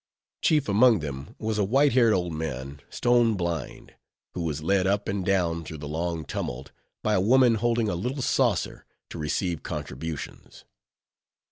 [0.41, 3.93] Chief among them was a white haired old man, stone blind;
[4.33, 6.71] who was led up and down through the long tumult
[7.03, 10.65] by a woman holding a little saucer to receive contributions.